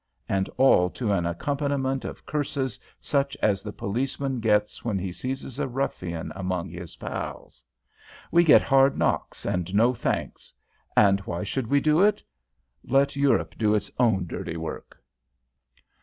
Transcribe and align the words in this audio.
And 0.27 0.49
all 0.57 0.89
to 0.97 1.11
an 1.11 1.27
accompaniment 1.27 2.05
of 2.05 2.25
curses 2.25 2.79
such 2.99 3.37
as 3.39 3.61
the 3.61 3.71
policeman 3.71 4.39
gets 4.39 4.83
when 4.83 4.97
he 4.97 5.11
seizes 5.11 5.59
a 5.59 5.67
ruffian 5.67 6.33
among 6.35 6.69
his 6.69 6.95
pals. 6.95 7.63
We 8.31 8.43
get 8.43 8.63
hard 8.63 8.97
knocks 8.97 9.45
and 9.45 9.71
no 9.75 9.93
thanks, 9.93 10.51
and 10.97 11.19
why 11.19 11.43
should 11.43 11.67
we 11.67 11.81
do 11.81 12.01
it? 12.01 12.23
Let 12.83 13.15
Europe 13.15 13.53
do 13.59 13.75
its 13.75 13.91
own 13.99 14.25
dirty 14.25 14.57
work." 14.57 14.99